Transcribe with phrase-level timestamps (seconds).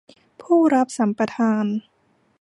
[0.41, 1.65] ผู้รับสัมปทาน